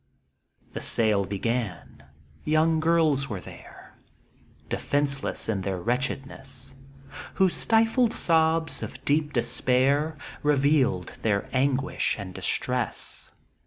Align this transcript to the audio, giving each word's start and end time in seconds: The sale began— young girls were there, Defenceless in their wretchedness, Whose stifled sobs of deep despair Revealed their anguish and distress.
The 0.71 0.81
sale 0.81 1.25
began— 1.25 2.01
young 2.43 2.79
girls 2.79 3.29
were 3.29 3.39
there, 3.39 3.93
Defenceless 4.67 5.47
in 5.47 5.61
their 5.61 5.79
wretchedness, 5.79 6.73
Whose 7.35 7.53
stifled 7.53 8.11
sobs 8.11 8.81
of 8.81 9.05
deep 9.05 9.31
despair 9.31 10.17
Revealed 10.41 11.19
their 11.21 11.47
anguish 11.53 12.15
and 12.17 12.33
distress. 12.33 13.31